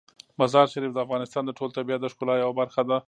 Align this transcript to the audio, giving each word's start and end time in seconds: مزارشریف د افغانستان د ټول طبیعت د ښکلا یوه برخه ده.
مزارشریف 0.41 0.91
د 0.93 0.97
افغانستان 1.05 1.43
د 1.45 1.51
ټول 1.57 1.69
طبیعت 1.77 1.99
د 2.01 2.07
ښکلا 2.13 2.35
یوه 2.43 2.55
برخه 2.61 2.81
ده. 2.89 2.97